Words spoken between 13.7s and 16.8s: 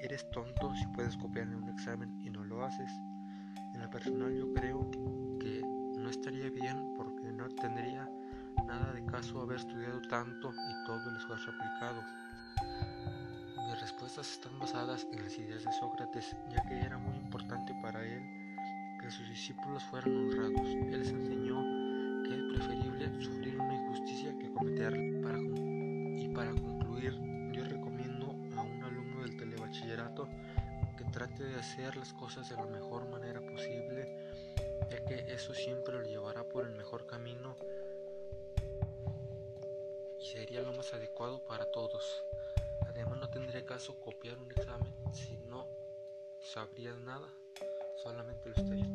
respuestas están basadas en las ideas de Sócrates, ya que